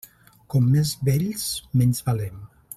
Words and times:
Com 0.53 0.69
més 0.77 0.95
vells, 1.11 1.45
menys 1.83 2.05
valem. 2.11 2.45